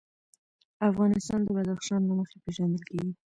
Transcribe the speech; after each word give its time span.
افغانستان 0.89 1.39
د 1.43 1.47
بدخشان 1.57 2.01
له 2.09 2.13
مخې 2.19 2.37
پېژندل 2.43 2.83
کېږي. 2.89 3.11